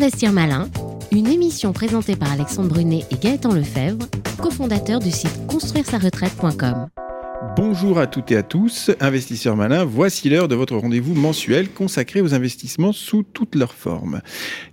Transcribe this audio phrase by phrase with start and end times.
[0.00, 0.68] Investir Malin,
[1.10, 4.06] une émission présentée par Alexandre Brunet et Gaëtan Lefebvre,
[4.40, 6.86] cofondateurs du site construire-sa-retraite.com.
[7.56, 12.20] Bonjour à toutes et à tous, investisseurs malins, voici l'heure de votre rendez-vous mensuel consacré
[12.20, 14.20] aux investissements sous toutes leurs formes.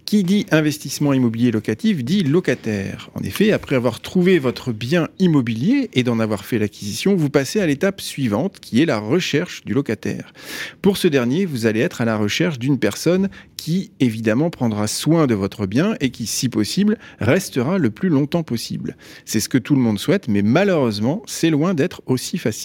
[0.06, 3.10] Qui dit investissement immobilier locatif dit locataire.
[3.16, 7.60] En effet, après avoir trouvé votre bien immobilier et d'en avoir fait l'acquisition, vous passez
[7.60, 10.34] à l'étape suivante qui est la recherche du locataire.
[10.82, 15.26] Pour ce dernier, vous allez être à la recherche d'une personne qui évidemment prendra soin
[15.26, 18.96] de votre bien et qui, si possible, restera le plus longtemps possible.
[19.26, 22.65] C'est ce que tout le monde souhaite, mais malheureusement, c'est loin d'être aussi facile.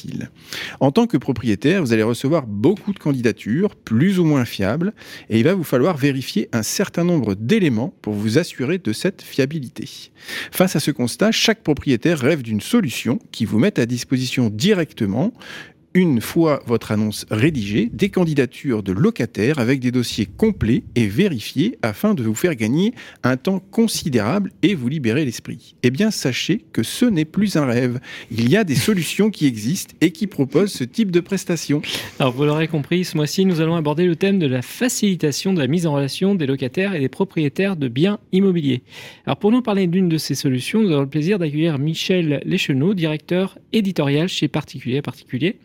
[0.81, 4.93] En tant que propriétaire, vous allez recevoir beaucoup de candidatures, plus ou moins fiables,
[5.29, 9.23] et il va vous falloir vérifier un certain nombre d'éléments pour vous assurer de cette
[9.23, 10.11] fiabilité.
[10.51, 15.33] Face à ce constat, chaque propriétaire rêve d'une solution qui vous mette à disposition directement
[15.95, 21.79] une fois votre annonce rédigée, des candidatures de locataires avec des dossiers complets et vérifiés
[21.83, 22.95] afin de vous faire gagner
[23.25, 25.75] un temps considérable et vous libérer l'esprit.
[25.83, 27.99] Eh bien, sachez que ce n'est plus un rêve.
[28.31, 31.83] Il y a des solutions qui existent et qui proposent ce type de prestations.
[32.19, 35.59] Alors, vous l'aurez compris, ce mois-ci, nous allons aborder le thème de la facilitation de
[35.59, 38.83] la mise en relation des locataires et des propriétaires de biens immobiliers.
[39.27, 42.95] Alors, pour nous parler d'une de ces solutions, nous avons le plaisir d'accueillir Michel Lecheneau,
[42.95, 45.57] directeur éditorial chez Particulier Particulier.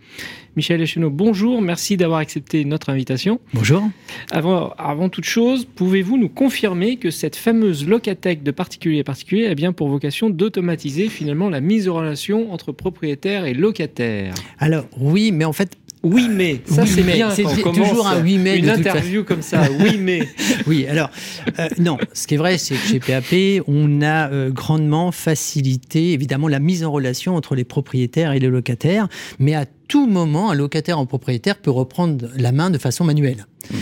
[0.55, 3.41] Michel Echenot, bonjour, merci d'avoir accepté notre invitation.
[3.53, 3.83] Bonjour.
[4.31, 9.47] Avant, avant toute chose, pouvez-vous nous confirmer que cette fameuse locathèque de particulier à particulier
[9.47, 14.85] a bien pour vocation d'automatiser finalement la mise en relation entre propriétaires et locataires Alors
[14.97, 17.31] oui, mais en fait oui, mais ça c'est bien.
[17.31, 18.59] C'est toujours un oui, mais.
[18.59, 20.21] Une interview comme ça, oui, mais.
[20.67, 21.09] oui, alors,
[21.57, 26.13] euh, non, ce qui est vrai, c'est que chez PAP, on a euh, grandement facilité,
[26.13, 29.07] évidemment, la mise en relation entre les propriétaires et les locataires,
[29.39, 33.45] mais à tout moment, un locataire en propriétaire peut reprendre la main de façon manuelle.
[33.69, 33.75] Mmh.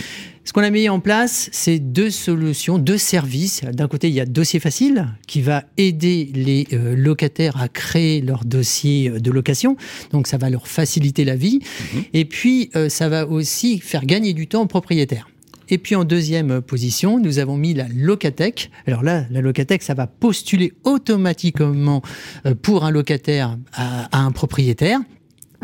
[0.46, 3.62] Ce qu'on a mis en place, c'est deux solutions, deux services.
[3.64, 8.20] D'un côté, il y a Dossier Facile, qui va aider les euh, locataires à créer
[8.20, 9.78] leur dossier de location.
[10.12, 11.60] Donc, ça va leur faciliter la vie.
[11.94, 12.04] Mhm.
[12.12, 15.28] Et puis, euh, ça va aussi faire gagner du temps aux propriétaires.
[15.70, 18.70] Et puis en deuxième position, nous avons mis la Locatech.
[18.86, 22.02] Alors là, la Locatech, ça va postuler automatiquement
[22.44, 25.00] euh, pour un locataire à un propriétaire.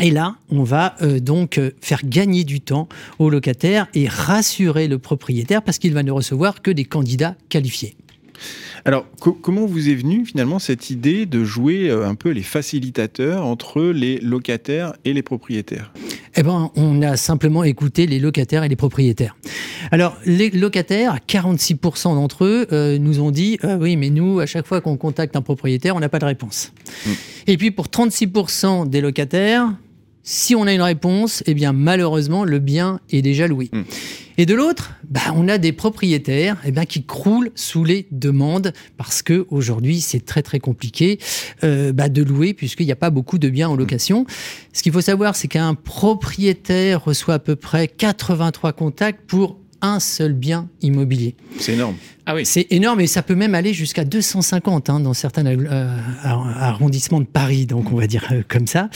[0.03, 2.89] Et là, on va euh, donc euh, faire gagner du temps
[3.19, 7.97] au locataire et rassurer le propriétaire parce qu'il va ne recevoir que des candidats qualifiés.
[8.87, 13.45] Alors, comment vous est venue finalement cette idée de jouer euh, un peu les facilitateurs
[13.45, 15.93] entre les locataires et les propriétaires?
[16.35, 19.37] Eh bien, on a simplement écouté les locataires et les propriétaires.
[19.91, 24.81] Alors, les locataires, 46% d'entre eux nous ont dit Oui, mais nous, à chaque fois
[24.81, 26.73] qu'on contacte un propriétaire, on n'a pas de réponse.
[27.05, 27.11] Mmh.
[27.49, 29.75] Et puis, pour 36% des locataires,
[30.23, 33.71] si on a une réponse, eh bien malheureusement le bien est déjà loué.
[33.73, 33.83] Hmm.
[34.41, 38.73] Et de l'autre, bah, on a des propriétaires eh bien, qui croulent sous les demandes
[38.97, 41.19] parce que aujourd'hui c'est très très compliqué
[41.63, 44.25] euh, bah, de louer puisqu'il n'y a pas beaucoup de biens en location.
[44.73, 50.01] Ce qu'il faut savoir, c'est qu'un propriétaire reçoit à peu près 83 contacts pour un
[50.01, 51.35] seul bien immobilier.
[51.59, 51.97] C'est énorme.
[52.27, 52.43] Ah oui.
[52.45, 57.27] C'est énorme et ça peut même aller jusqu'à 250 hein, dans certains euh, arrondissements de
[57.27, 58.89] Paris, donc on va dire euh, comme ça.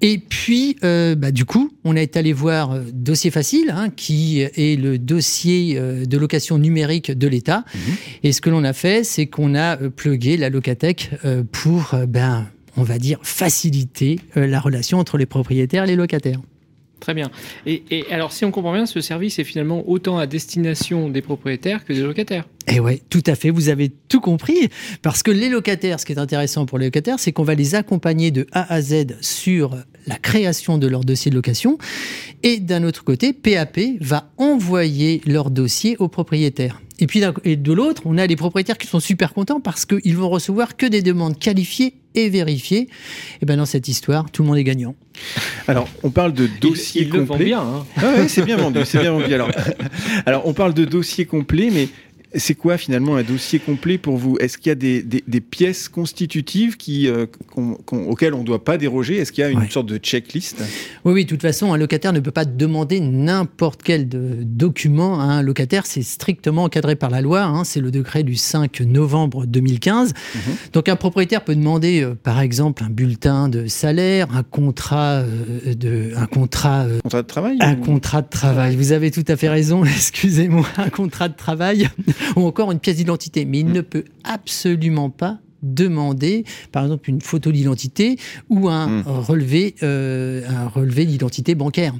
[0.00, 4.80] Et puis, euh, bah, du coup, on été allé voir Dossier Facile, hein, qui est
[4.80, 7.64] le dossier de location numérique de l'État.
[7.74, 7.94] Mhm.
[8.24, 11.10] Et ce que l'on a fait, c'est qu'on a plugué la Locatech
[11.52, 16.40] pour, ben, on va dire, faciliter la relation entre les propriétaires et les locataires.
[17.02, 17.32] Très bien.
[17.66, 21.84] Et, alors, si on comprend bien, ce service est finalement autant à destination des propriétaires
[21.84, 22.44] que des locataires.
[22.68, 24.68] Eh oui, tout à fait, vous avez tout compris.
[25.02, 27.74] Parce que les locataires, ce qui est intéressant pour les locataires, c'est qu'on va les
[27.74, 29.76] accompagner de A à Z sur
[30.06, 31.76] la création de leur dossier de location.
[32.44, 36.80] Et d'un autre côté, PAP va envoyer leur dossier aux propriétaires.
[37.00, 40.16] Et puis et de l'autre, on a les propriétaires qui sont super contents parce qu'ils
[40.16, 42.88] vont recevoir que des demandes qualifiées et vérifiées.
[43.40, 44.94] Et bien dans cette histoire, tout le monde est gagnant.
[45.68, 47.44] Alors, on parle de dossier complet.
[47.44, 47.60] bien.
[47.60, 47.86] Hein.
[47.96, 49.32] Ah c'est bien vendu, c'est bien vendu.
[49.32, 49.50] Alors,
[50.26, 51.88] alors, on parle de dossier complet, mais
[52.34, 54.36] c'est quoi finalement un dossier complet pour vous?
[54.38, 57.26] Est-ce qu'il y a des, pièces constitutives qui, euh,
[57.56, 59.16] auxquelles on ne doit pas déroger?
[59.16, 60.62] Est-ce qu'il y a une sorte de checklist?
[61.04, 65.24] Oui, oui, de toute façon, un locataire ne peut pas demander n'importe quel document à
[65.24, 65.84] un locataire.
[65.86, 67.42] C'est strictement encadré par la loi.
[67.42, 67.64] Hein.
[67.64, 70.12] c'est le décret du 5 novembre 2015.
[70.34, 70.40] Mhm.
[70.72, 75.74] Donc un propriétaire peut demander, euh, par exemple, un bulletin de salaire, un contrat euh,
[75.74, 78.76] de, un contrat, contrat de travail, un contrat de travail.
[78.76, 79.84] Vous avez tout à fait raison.
[79.84, 81.88] Excusez-moi, un contrat de travail.
[82.36, 83.44] ou encore une pièce d'identité.
[83.44, 83.72] Mais il mm.
[83.72, 88.18] ne peut absolument pas demander, par exemple, une photo d'identité
[88.50, 89.02] ou un Mm.
[89.06, 91.94] relevé, euh, un relevé d'identité bancaire.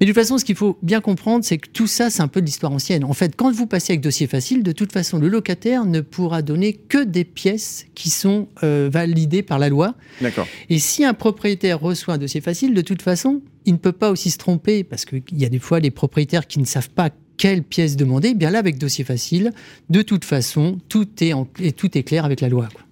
[0.00, 2.28] Mais de toute façon, ce qu'il faut bien comprendre, c'est que tout ça, c'est un
[2.28, 3.04] peu de l'histoire ancienne.
[3.04, 6.42] En fait, quand vous passez avec dossier facile, de toute façon, le locataire ne pourra
[6.42, 9.94] donner que des pièces qui sont euh, validées par la loi.
[10.20, 10.46] D'accord.
[10.68, 14.10] Et si un propriétaire reçoit un dossier facile, de toute façon, il ne peut pas
[14.10, 17.10] aussi se tromper, parce qu'il y a des fois les propriétaires qui ne savent pas
[17.38, 18.28] quelle pièce demander.
[18.32, 19.52] Eh Bien là, avec dossier facile,
[19.88, 22.68] de toute façon, tout est, en- et tout est clair avec la loi.
[22.74, 22.82] quoi.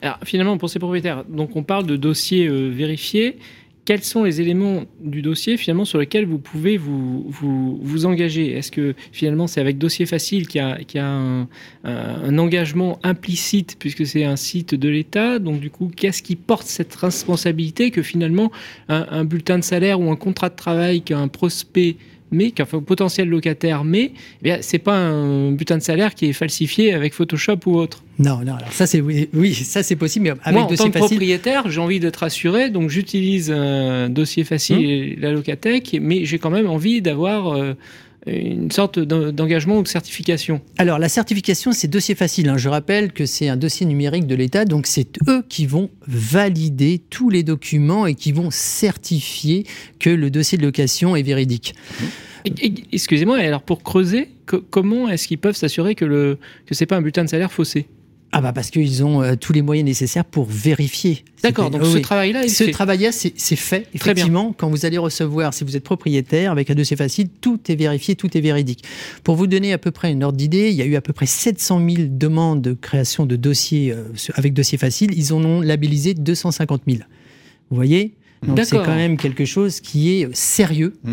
[0.00, 3.36] Alors finalement, pour ces propriétaires, donc on parle de dossiers euh, vérifiés.
[3.86, 8.52] Quels sont les éléments du dossier finalement sur lesquels vous pouvez vous, vous, vous engager?
[8.52, 11.48] Est-ce que finalement c'est avec dossier facile qu'il y a, qu'il y a un, un-
[11.84, 15.40] un engagement implicite puisque c'est un site de l'État?
[15.40, 18.52] Donc du coup, qu'est-ce qui porte cette responsabilité que finalement
[18.88, 21.96] un, un bulletin de salaire ou un contrat de travail qu'un prospect
[22.32, 26.32] mais qu'un potentiel locataire mais eh bien c'est pas un bulletin de salaire qui est
[26.32, 28.02] falsifié avec Photoshop ou autre.
[28.18, 30.70] Non, non, alors ça c'est oui, oui, ça c'est possible, mais avec Moi, en tant
[30.70, 31.16] dossier que facile.
[31.16, 35.22] propriétaire, j'ai envie d'être assuré, donc j'utilise un dossier facile Hum.
[35.22, 37.72] la Locatech, mais j'ai quand même envie d'avoir euh,
[38.26, 40.60] une sorte d'en- d'engagement ou de certification.
[40.78, 42.48] Alors la certification, c'est dossier facile.
[42.48, 42.58] hein.
[42.58, 47.00] Je rappelle que c'est un dossier numérique de l'État, donc c'est eux qui vont valider
[47.10, 49.64] tous les documents et qui vont certifier
[49.98, 51.74] que le dossier de location est véridique.
[52.92, 56.36] Excusez-moi, alors pour creuser, co- comment est-ce qu'ils peuvent s'assurer que
[56.66, 57.86] que c'est pas un bulletin de salaire faussé?
[58.32, 61.24] Ah bah parce qu'ils ont euh, tous les moyens nécessaires pour vérifier.
[61.42, 62.70] D'accord, donc oui, ce travail-là, il Ce fait.
[62.70, 63.80] travail-là, c'est fait.
[63.82, 64.22] Très bien.
[64.24, 67.74] Effectivement, quand vous allez recevoir, si vous êtes propriétaire, avec un dossier facile, tout est
[67.74, 68.84] vérifié, tout est véridique.
[69.24, 71.12] Pour vous donner à peu près une ordre d'idée, il y a eu à peu
[71.12, 74.04] près 700 000 demandes de création de dossiers euh,
[74.34, 75.10] avec dossier facile.
[75.16, 76.98] Ils en ont labellisé 250 000.
[77.70, 78.14] Vous voyez?
[78.46, 80.94] Donc c'est quand même quelque chose qui est sérieux.
[81.04, 81.12] Mmh,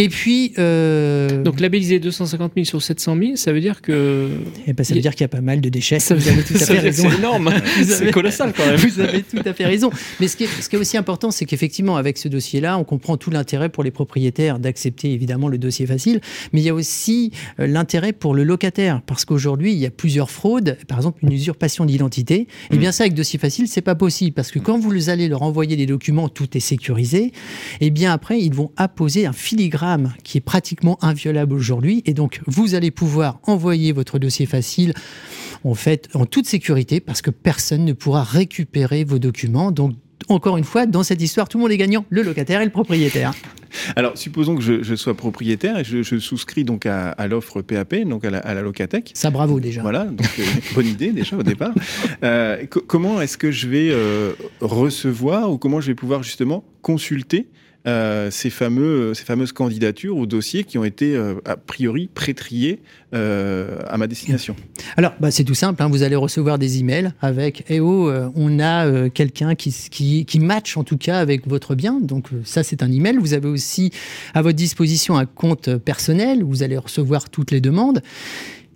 [0.00, 4.30] Et puis, euh, Donc labelliser 250 000 sur 700 000, ça veut dire que
[4.68, 5.98] eh ben, ça veut dire qu'il y a pas mal de déchets.
[5.98, 7.10] ça vous avez tout à fait raison.
[7.10, 7.50] C'est énorme,
[7.84, 8.76] c'est colossal quand même.
[8.88, 9.90] Vous avez tout à fait raison.
[10.20, 12.84] Mais ce qui est, ce qui est aussi important, c'est qu'effectivement, avec ce dossier-là, on
[12.84, 16.20] comprend tout l'intérêt pour les propriétaires d'accepter évidemment le dossier facile,
[16.52, 19.90] mais il y a aussi euh, l'intérêt pour le locataire, parce qu'aujourd'hui, il y a
[19.90, 20.78] plusieurs fraudes.
[20.86, 22.46] Par exemple, une usurpation d'identité.
[22.70, 25.42] Et bien ça, avec dossier facile, c'est pas possible, parce que quand vous allez leur
[25.42, 27.32] envoyer des documents, tout est sécurisé.
[27.80, 29.87] Et bien après, ils vont apposer un filigrane
[30.24, 34.92] qui est pratiquement inviolable aujourd'hui, et donc vous allez pouvoir envoyer votre dossier facile
[35.64, 39.70] en fait en toute sécurité parce que personne ne pourra récupérer vos documents.
[39.72, 39.94] Donc
[40.28, 42.70] encore une fois, dans cette histoire, tout le monde est gagnant, le locataire et le
[42.70, 43.32] propriétaire.
[43.96, 47.62] Alors, supposons que je, je sois propriétaire et je, je souscris donc à, à l'offre
[47.62, 49.10] PAP, donc à la, à la Locatech.
[49.14, 49.80] Ça, bravo déjà.
[49.82, 50.42] Voilà, donc euh,
[50.74, 51.72] bonne idée déjà au départ.
[52.24, 56.64] Euh, co- comment est-ce que je vais euh, recevoir ou comment je vais pouvoir justement
[56.88, 57.48] consulter
[57.86, 62.80] euh, ces, fameux, ces fameuses candidatures ou dossiers qui ont été euh, a priori pré-triés
[63.14, 64.56] euh, à ma destination
[64.96, 65.82] Alors, bah, c'est tout simple.
[65.82, 70.40] hein, vous allez recevoir des emails avec Eh oh, on a quelqu'un qui, qui, qui
[70.40, 72.00] match en tout cas avec votre bien.
[72.00, 73.18] Donc, ça, c'est un email.
[73.18, 73.90] Vous avez aussi
[74.32, 78.00] à votre disposition un compte personnel où vous allez recevoir toutes les demandes.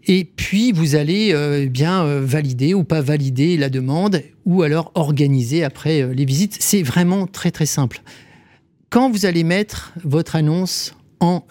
[0.07, 4.91] Et puis, vous allez euh, bien euh, valider ou pas valider la demande ou alors
[4.95, 6.57] organiser après euh, les visites.
[6.61, 8.03] C'est vraiment très, très simple.
[8.91, 11.45] Quand vous allez mettre votre annonce en,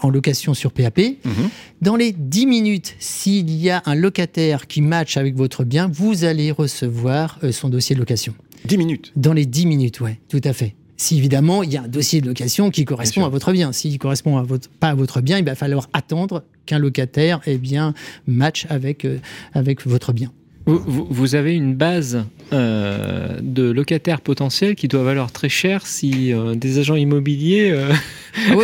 [0.00, 1.48] en location sur PAP, Mhm.
[1.82, 6.24] dans les 10 minutes, s'il y a un locataire qui match avec votre bien, vous
[6.24, 8.34] allez recevoir son dossier de location.
[8.64, 9.12] 10 minutes.
[9.14, 10.74] Dans les 10 minutes, ouais, tout à fait.
[10.96, 13.98] Si évidemment il y a un dossier de location qui correspond à votre bien, s'il
[13.98, 17.94] correspond à votre, pas à votre bien, il va falloir attendre qu'un locataire eh bien,
[18.26, 19.18] match avec, euh,
[19.52, 20.32] avec votre bien.
[20.66, 22.24] Vous, avez une base
[22.54, 27.70] euh, de locataires potentiels qui doit valoir très cher si euh, des agents immobiliers.
[27.70, 27.92] euh,
[28.48, 28.54] Ah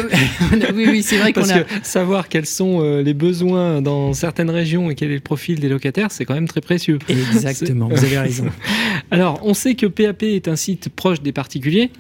[0.75, 1.61] oui, oui, c'est vrai qu'on a.
[1.61, 5.69] que savoir quels sont les besoins dans certaines régions et quel est le profil des
[5.69, 6.99] locataires, c'est quand même très précieux.
[7.09, 8.47] Exactement, vous avez raison.
[9.11, 11.91] Alors, on sait que PAP est un site proche des particuliers,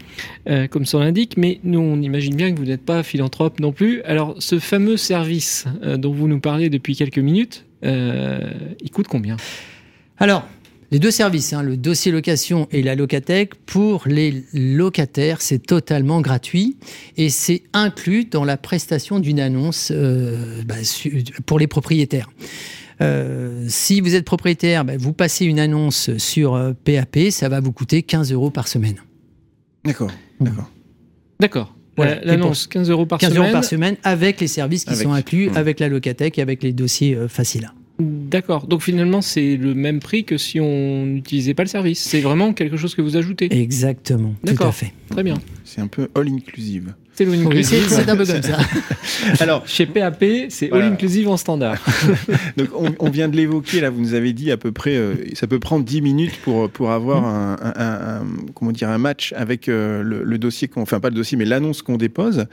[0.71, 4.01] comme son l'indique, mais nous, on imagine bien que vous n'êtes pas philanthrope non plus.
[4.03, 5.67] Alors, ce fameux service
[5.99, 9.37] dont vous nous parlez depuis quelques minutes, il coûte combien?
[10.21, 10.47] Alors,
[10.91, 16.21] les deux services, hein, le dossier location et la locatech, pour les locataires, c'est totalement
[16.21, 16.77] gratuit
[17.17, 20.75] et c'est inclus dans la prestation d'une annonce euh, bah,
[21.47, 22.29] pour les propriétaires.
[23.03, 27.61] Euh, si vous êtes propriétaire, bah, vous passez une annonce sur euh, PAP, ça va
[27.61, 28.97] vous coûter 15 euros par semaine.
[29.85, 30.11] D'accord,
[30.41, 30.45] Mmh.
[30.45, 30.71] d'accord.
[31.39, 31.75] D'accord.
[31.97, 32.19] Voilà.
[32.25, 33.43] L'annonce, 15 euros par 15 semaine.
[33.45, 35.03] euros par semaine avec les services qui Avec.
[35.03, 35.57] sont inclus, Mmh.
[35.57, 37.71] avec la locatech et avec les dossiers euh, faciles.
[38.01, 38.67] D'accord.
[38.67, 42.01] Donc finalement, c'est le même prix que si on n'utilisait pas le service.
[42.01, 43.53] C'est vraiment quelque chose que vous ajoutez.
[43.55, 44.75] Exactement, tout à D'accord.
[44.75, 44.93] fait.
[45.11, 45.35] Très bien.
[45.65, 46.95] C'est un peu all inclusive.
[47.15, 47.87] C'est all inclusive.
[47.89, 48.59] c'est un peu comme ça.
[49.41, 50.87] Alors, Chez PAP, c'est Voilà.
[50.87, 51.77] all inclusive en standard.
[52.57, 55.15] donc on, on vient de l'évoquer, là, vous nous avez dit à peu près, euh,
[55.35, 58.99] ça peut prendre 10 minutes pour, pour avoir un, un- un- un- comment dire, un
[58.99, 62.47] match avec euh, le, le dossier, qu'on, enfin pas le dossier, mais l'annonce qu'on dépose.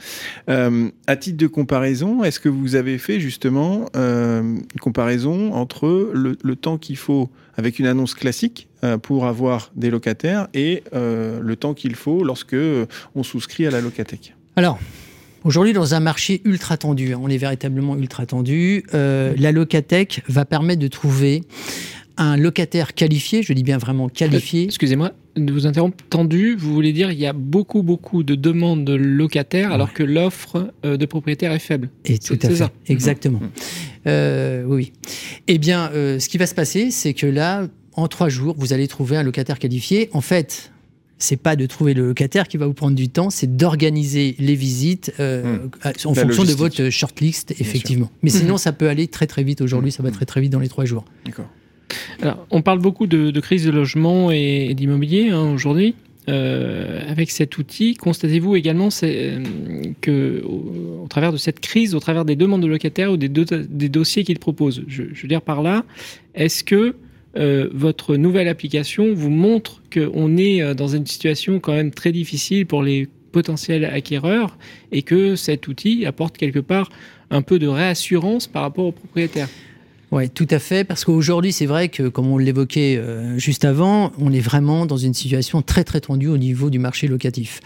[0.50, 6.10] Euh, à titre de comparaison, est-ce que vous avez fait justement euh, une comparaison entre
[6.12, 10.84] le, le temps qu'il faut avec une annonce classique euh, pour avoir des locataires et
[10.94, 14.78] euh, le temps qu'il faut lorsque euh, on souscrit à la locathèque Alors,
[15.44, 20.22] aujourd'hui, dans un marché ultra tendu, hein, on est véritablement ultra tendu, euh, la locatech
[20.28, 21.42] va permettre de trouver
[22.16, 24.64] un locataire qualifié, je dis bien vraiment qualifié.
[24.64, 25.12] Excusez-moi
[25.44, 25.96] de vous interrompre.
[26.10, 30.02] Tendu, vous voulez dire il y a beaucoup, beaucoup de demandes de locataires alors que
[30.02, 31.90] l'offre euh, de propriétaires est faible.
[32.04, 32.70] Et tout à c'est fait, ça.
[32.88, 33.40] exactement.
[33.40, 33.50] Mhm.
[34.08, 35.10] Euh, oui, oui.
[35.46, 38.72] Eh bien, euh, ce qui va se passer, c'est que là, en trois jours, vous
[38.72, 40.08] allez trouver un locataire qualifié.
[40.12, 40.72] En fait,
[41.18, 44.54] c'est pas de trouver le locataire qui va vous prendre du temps, c'est d'organiser les
[44.54, 48.10] visites euh, à- en La fonction de votre shortlist, effectivement.
[48.22, 48.36] Mais Mhm.
[48.38, 49.60] sinon, ça peut aller très très vite.
[49.60, 50.14] Aujourd'hui, ça va Mhm.
[50.14, 51.04] très très vite dans les trois jours.
[51.26, 51.48] D'accord.
[52.22, 55.94] Alors, on parle beaucoup de, de crise de logement et, et d'immobilier hein, aujourd'hui.
[56.28, 59.42] Euh, avec cet outil, constatez-vous également euh,
[61.08, 64.24] travers de cette crise, au travers des demandes de locataires ou des, do- des dossiers
[64.24, 65.84] qu'ils proposent, je, je veux dire par là,
[66.34, 66.96] est-ce que
[67.36, 72.12] euh, votre nouvelle application vous montre qu'on est euh, dans une situation quand même très
[72.12, 74.58] difficile pour les potentiels acquéreurs
[74.92, 76.90] et que cet outil apporte quelque part
[77.30, 79.48] un peu de réassurance par rapport aux propriétaires?
[80.10, 84.10] Oui, tout à fait, parce qu'aujourd'hui, c'est vrai que, comme on l'évoquait euh, juste avant,
[84.18, 87.60] on est vraiment dans une situation très très tendue au niveau du marché locatif.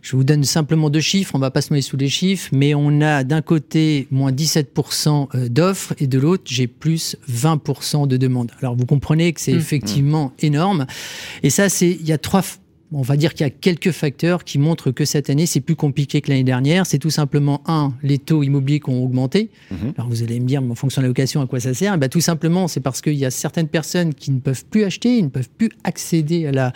[0.00, 2.74] Je vous donne simplement deux chiffres, on va pas se noyer sous les chiffres, mais
[2.74, 8.18] on a d'un côté moins 17% euh, d'offres et de l'autre, j'ai plus 20% de
[8.18, 8.50] demandes.
[8.60, 9.58] Alors vous comprenez que c'est Mmh.
[9.58, 10.86] effectivement énorme.
[11.42, 12.42] Et ça, c'est il y a trois
[12.94, 15.76] on va dire qu'il y a quelques facteurs qui montrent que cette année, c'est plus
[15.76, 16.86] compliqué que l'année dernière.
[16.86, 19.50] C'est tout simplement, un, les taux immobiliers qui ont augmenté.
[19.70, 19.94] Mhm.
[19.98, 21.94] Alors vous allez me dire, mais en fonction de la location, à quoi ça sert?
[21.94, 24.84] Eh ben, Tout simplement, c'est parce qu'il y a certaines personnes qui ne peuvent plus
[24.84, 26.72] acheter, ils ne peuvent plus accéder à la,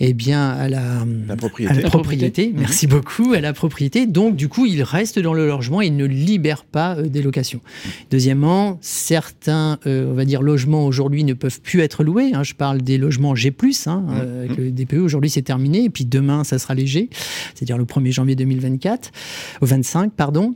[0.00, 1.04] eh bien, à la,
[1.36, 1.82] propriété.
[1.82, 2.52] La propriété.
[2.54, 4.06] Merci beaucoup, à la propriété.
[4.06, 7.60] Donc, du coup, ils restent dans le logement et ne libèrent pas euh, des locations.
[8.10, 12.32] Deuxièmement, certains, euh, on va dire, logements aujourd'hui ne peuvent plus être loués.
[12.34, 12.42] hein.
[12.42, 13.52] Je parle des logements G+,
[13.86, 14.94] hein, euh, avec le DPE.
[14.94, 15.84] Aujourd'hui, c'est terminé.
[15.84, 17.08] Et puis demain, ça sera léger,
[17.54, 19.12] c'est-à-dire le 1er janvier 2024,
[19.60, 20.54] au 25, pardon.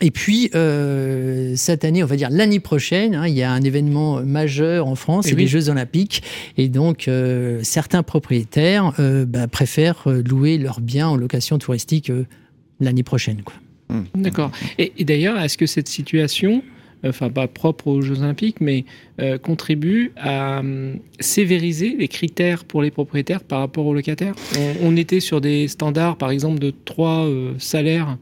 [0.00, 3.62] Et puis, euh, cette année, on va dire l'année prochaine, hein, il y a un
[3.62, 5.42] événement majeur en France, Eh c'est oui.
[5.42, 6.22] les Jeux Olympiques.
[6.56, 12.26] Et donc, euh, certains propriétaires euh, bah, préfèrent louer leurs biens en location touristique euh,
[12.78, 13.42] l'année prochaine.
[13.42, 13.54] Quoi.
[14.14, 14.52] D'accord.
[14.78, 16.62] Et, et d'ailleurs, est-ce que cette situation,
[17.04, 18.84] enfin pas propre aux Jeux Olympiques, mais
[19.20, 24.88] euh, contribue à hum, sévériser les critères pour les propriétaires par rapport aux locataires on,
[24.88, 28.18] on était sur des standards, par exemple, de trois euh, salaires.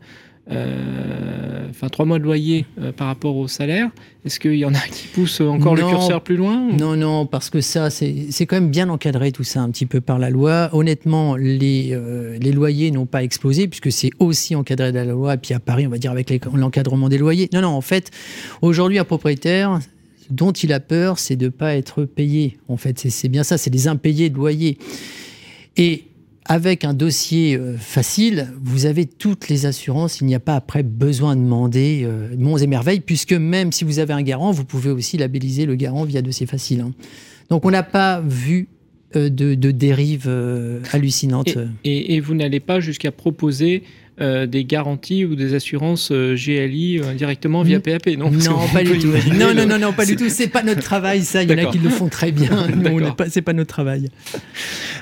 [1.78, 3.90] Enfin, trois mois de loyer euh, par rapport au salaire.
[4.24, 7.26] Est-ce qu'il y en a qui poussent encore le curseur plus loin ou- Non, non,
[7.26, 10.30] parce que ça, c'est quand même bien encadré tout ça un petit peu par la
[10.30, 10.70] loi.
[10.72, 15.34] Honnêtement, les, euh, les loyers n'ont pas explosé puisque c'est aussi encadré de la loi.
[15.34, 17.50] Et puis à Paris, on va dire avec les- l'encadrement des loyers.
[17.52, 18.10] Non, non, en fait,
[18.62, 19.78] aujourd'hui, un propriétaire,
[20.30, 22.56] dont il a peur, c'est de ne pas être payé.
[22.68, 24.78] En fait, c'est- bien ça, c'est des impayés de loyer.
[25.76, 26.04] Et
[26.48, 30.20] avec un dossier euh, facile, vous avez toutes les assurances.
[30.20, 33.84] Il n'y a pas après besoin de demander euh, monts et merveilles, puisque même si
[33.84, 36.80] vous avez un garant, vous pouvez aussi labelliser le garant via dossier facile.
[36.80, 36.92] hein.
[37.50, 38.68] Donc on n'a pas vu
[39.14, 41.56] euh, de, dérive euh, hallucinante.
[41.84, 43.82] Et vous n'allez pas jusqu'à proposer
[44.20, 47.82] euh, des garanties ou des assurances euh, GLI euh, directement via Mm.
[47.82, 49.08] PAP, non Non, pas du tout.
[49.38, 50.28] Non, non, non, non, pas du tout.
[50.28, 51.42] C'est pas notre travail, ça.
[51.42, 52.66] Il y en a qui le font très bien.
[52.68, 53.00] Nous, on D'accord.
[53.00, 54.08] n'est pas- c'est pas notre travail.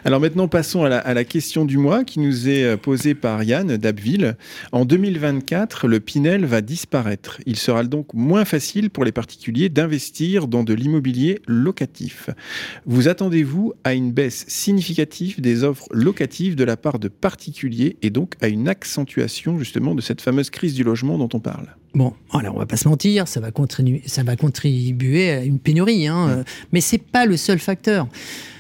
[0.04, 3.42] Alors maintenant, passons à la, à la question du mois qui nous est posée par
[3.44, 4.37] Yann d'Abbeville.
[4.73, 7.40] En 2024, le Pinel va disparaître.
[7.47, 12.30] Il sera donc moins facile pour les particuliers d'investir dans de l'immobilier locatif.
[12.87, 18.11] Vous attendez-vous à une baisse significative des offres locatives de la part de particuliers et
[18.11, 19.03] donc à une accentuation
[19.58, 22.76] justement de cette fameuse crise du logement dont on parle Bon, alors on va pas
[22.76, 26.99] se mentir, ça va, contribuer, ça va contribuer à une pénurie, hein, euh, mais c'est
[26.99, 28.08] pas le seul facteur.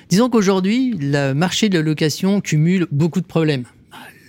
[0.08, 3.64] Disons qu'aujourd'hui, le marché de la location cumule beaucoup de problèmes.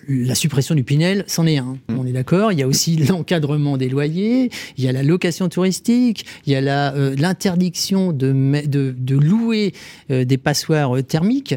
[0.08, 1.78] La suppression du Pinel, c'en est un.
[1.90, 1.98] Mm.
[2.00, 2.52] On est d'accord.
[2.52, 4.52] Il y a aussi l'encadrement des loyers.
[4.78, 6.26] Il y a la location touristique.
[6.46, 9.74] Il y a euh, l'interdiction de, me- de, de louer
[10.12, 11.56] euh, des passoires thermiques.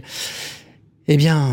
[1.08, 1.52] Eh bien,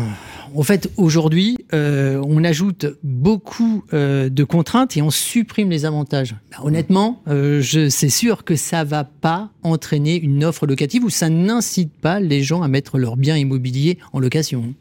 [0.54, 6.34] en fait, aujourd'hui, euh, on ajoute beaucoup euh, de contraintes et on supprime les avantages.
[6.52, 11.10] Ben, honnêtement, euh, je, c'est sûr que ça va pas entraîner une offre locative ou
[11.10, 14.74] ça n'incite pas les gens à mettre leurs biens immobiliers en location.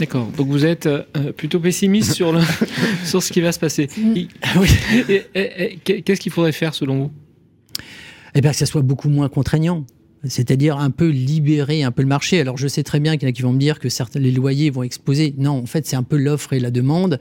[0.00, 0.26] D'accord.
[0.36, 0.88] Donc vous êtes
[1.36, 2.40] plutôt pessimiste sur, le,
[3.04, 3.88] sur ce qui va se passer.
[4.16, 4.28] Et-
[5.36, 7.10] et Qu'est-ce qu'il faudrait faire selon vous?
[8.34, 9.84] Eh bien, que ça soit beaucoup moins contraignant.
[10.26, 12.40] C'est-à-dire un peu libérer un peu le marché.
[12.40, 14.20] Alors, je sais très bien qu'il y en a qui vont me dire que certains,
[14.20, 15.34] les loyers vont exploser.
[15.38, 17.18] Non, en fait, c'est un peu l'offre et la demande.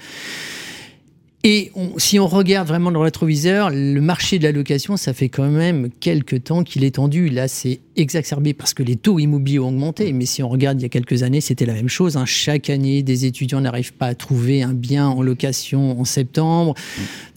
[1.46, 5.28] Et si on regarde vraiment dans le rétroviseur, le marché de la location, ça fait
[5.28, 7.28] quand même quelques temps qu'il est tendu.
[7.28, 10.12] Là, c'est exacerbé parce que les taux immobiliers ont augmenté.
[10.14, 12.18] Mais si on regarde il y a quelques années, c'était la même chose.
[12.18, 12.26] hein.
[12.26, 16.74] Chaque année, des étudiants n'arrivent pas à trouver un bien en location en septembre.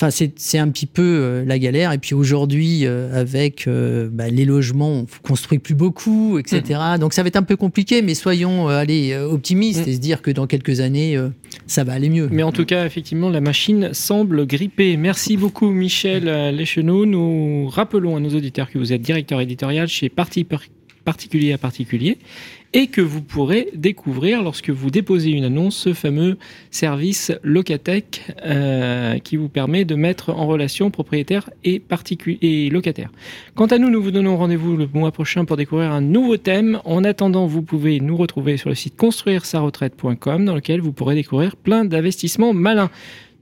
[0.00, 1.92] Enfin, c'est un petit peu euh, la galère.
[1.92, 6.80] Et puis aujourd'hui, euh, avec euh, bah, les logements, on construit plus beaucoup, etc.
[7.00, 9.90] Donc ça va être un peu compliqué, mais soyons allez, optimistes Mm.
[9.90, 11.18] et se dire que dans quelques années,
[11.66, 12.28] ça va aller mieux.
[12.30, 14.96] Mais en tout cas, effectivement, la machine semble gripper.
[14.96, 16.24] Merci beaucoup, Michel
[16.56, 17.04] Lescheneau.
[17.06, 20.62] Nous rappelons à nos auditeurs que vous êtes directeur éditorial chez Parti par-
[21.04, 22.18] Particulier à Particulier
[22.72, 26.36] et que vous pourrez découvrir, lorsque vous déposez une annonce, ce fameux
[26.72, 31.80] service Locatech euh, qui vous permet de mettre en relation propriétaires et,
[32.42, 33.12] et locataires.
[33.54, 36.80] Quant à nous, nous vous donnons rendez-vous le mois prochain pour découvrir un nouveau thème.
[36.84, 41.54] En attendant, vous pouvez nous retrouver sur le site construire-sa-retraite.com dans lequel vous pourrez découvrir
[41.54, 42.90] plein d'investissements malins.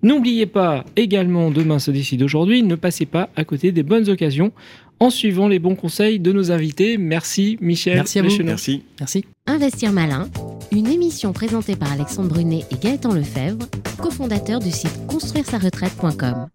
[0.02, 4.52] N'oubliez pas également, demain se décide aujourd'hui, ne passez pas à côté des bonnes occasions
[5.00, 6.98] en suivant les bons conseils de nos invités.
[6.98, 7.96] Merci Michel.
[7.96, 8.42] Merci à vous.
[8.42, 8.82] Merci.
[9.00, 9.24] Merci.
[9.46, 10.28] Investir malin,
[10.72, 13.66] une émission présentée par Alexandre Brunet et Gaëtan Lefebvre,
[13.98, 16.48] cofondateurs du site construire-sa-retraite.com.